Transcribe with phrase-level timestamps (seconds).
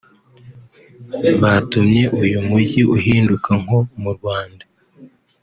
[1.41, 4.65] batumye uyu mujyi uhinduka nko mu Rwanda